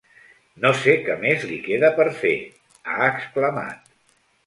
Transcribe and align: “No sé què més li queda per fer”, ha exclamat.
“No 0.63 0.71
sé 0.79 0.95
què 1.09 1.17
més 1.27 1.45
li 1.51 1.59
queda 1.69 1.93
per 2.01 2.09
fer”, 2.25 2.35
ha 2.83 2.99
exclamat. 3.15 3.91